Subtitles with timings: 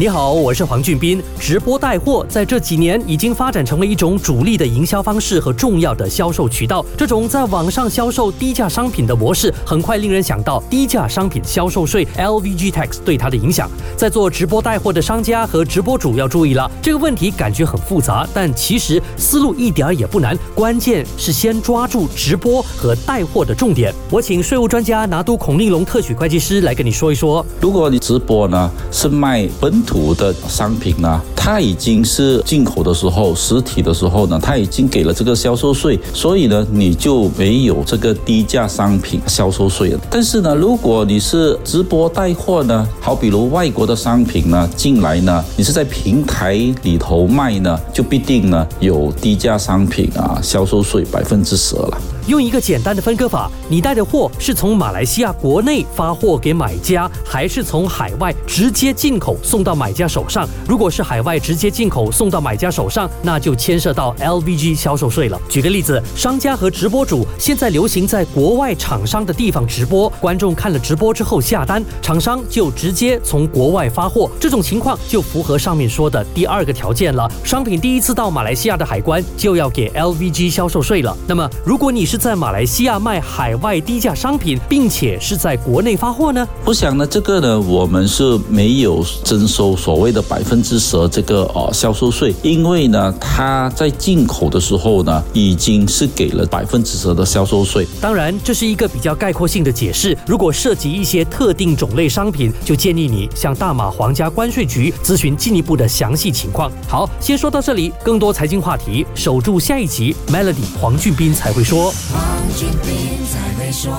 [0.00, 1.20] 你好，我是黄俊斌。
[1.40, 6.86] 直播带货在这几年已经发展成为一种主力的营销方式和重要的销售渠道。
[6.96, 13.68] 这种在网上销售低价商品的模式，很快令人想到低价商品销售税 （LVG tax） 对它的影响。
[13.96, 20.38] 在做直播带货的商家和直播主要注意了，这个问题感觉很复杂，但其实思路一点也不难。
[20.54, 23.92] 关键是先抓住直播和带货的重点。
[24.12, 27.44] 我请税务专家拿督孔令龙特许会计师来跟你说一说。
[27.60, 40.00] 如果你直播呢是卖本土的商品呢，它已经是进口的时候，实体的时候呢，它已经给了这个销售税，所以呢，你就没有这个低价商品销售税了。
[40.10, 46.52] 但是呢，如果你是直播带货呢，好比如外国的商品呢进来呢，你是在平台
[46.82, 51.98] 里头卖呢，就必定呢有低价商品啊销售税百分之十了。
[52.28, 60.46] 用一个简单的分割法，你带的货是从马来西亚国内发货给买家，还是从海外直接进口送到买家手上？
[60.68, 65.40] 如果是海外直接进口送到买家手上，那就牵涉到 LVG 销售税了。
[65.48, 77.26] 举个例子，商家和直播主现在流行在国外厂商的地方直播，观众看了直播之后下单，厂商就直接从国外发货，这种情况就符合上面说的第二个条件了。
[77.42, 81.16] 商品第一次到马来西亚的海关就要给 LVG 销售税了。
[81.26, 86.46] 那么，如果你是在马来西亚卖海外低价商品，并且是在国内发货呢？
[86.64, 97.86] 我想呢，这个呢，我们是没有征收所谓的百分之十这个呃销售税，因为呢，它在进口的时候呢，已经是给了百分之十的销售税。
[98.00, 100.16] 当然，这是一个比较概括性的解释。
[100.26, 106.70] 如果涉及一些特定种类商品，就建议你向大马皇家关税局咨询进一步的详细情况。
[106.88, 111.92] 好，先说到这里，更多财经话题，守住下一集，Melody 黄俊斌才会说。
[112.10, 113.92] 黄俊斌才会说。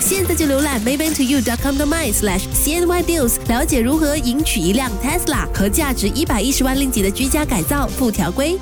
[0.00, 8.58] 现在就浏览 maybantoyou.com.my/cny deals，了解如何赢取一辆 Tesla 和价值一百一十万令吉的居家改造附条规。